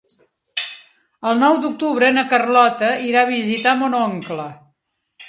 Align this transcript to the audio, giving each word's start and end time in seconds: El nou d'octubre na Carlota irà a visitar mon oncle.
El 1.31 1.35
nou 1.43 1.57
d'octubre 1.65 2.09
na 2.15 2.23
Carlota 2.31 2.89
irà 3.11 3.21
a 3.27 3.31
visitar 3.33 3.75
mon 3.83 3.97
oncle. 3.99 4.49